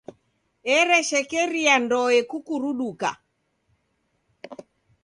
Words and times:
Ereshekeria 0.77 1.75
ndoe 1.83 2.17
kukuruduka. 2.29 3.09